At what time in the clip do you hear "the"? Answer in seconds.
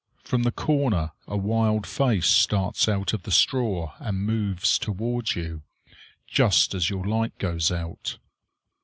0.41-0.51, 3.21-3.29